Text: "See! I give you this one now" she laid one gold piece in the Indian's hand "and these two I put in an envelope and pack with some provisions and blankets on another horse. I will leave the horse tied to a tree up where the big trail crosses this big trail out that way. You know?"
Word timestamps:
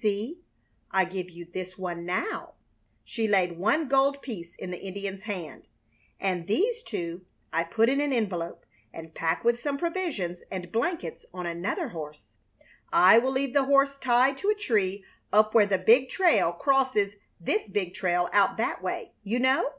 "See! 0.00 0.40
I 0.90 1.04
give 1.04 1.30
you 1.30 1.44
this 1.44 1.78
one 1.78 2.04
now" 2.04 2.54
she 3.04 3.28
laid 3.28 3.56
one 3.56 3.86
gold 3.86 4.20
piece 4.20 4.56
in 4.56 4.72
the 4.72 4.82
Indian's 4.82 5.22
hand 5.22 5.68
"and 6.18 6.48
these 6.48 6.82
two 6.82 7.24
I 7.52 7.62
put 7.62 7.88
in 7.88 8.00
an 8.00 8.12
envelope 8.12 8.66
and 8.92 9.14
pack 9.14 9.44
with 9.44 9.60
some 9.60 9.78
provisions 9.78 10.42
and 10.50 10.72
blankets 10.72 11.24
on 11.32 11.46
another 11.46 11.90
horse. 11.90 12.30
I 12.92 13.18
will 13.20 13.30
leave 13.30 13.54
the 13.54 13.66
horse 13.66 13.96
tied 13.96 14.36
to 14.38 14.50
a 14.50 14.56
tree 14.56 15.04
up 15.32 15.54
where 15.54 15.66
the 15.66 15.78
big 15.78 16.08
trail 16.10 16.50
crosses 16.52 17.14
this 17.38 17.68
big 17.68 17.94
trail 17.94 18.28
out 18.32 18.56
that 18.56 18.82
way. 18.82 19.12
You 19.22 19.38
know?" 19.38 19.72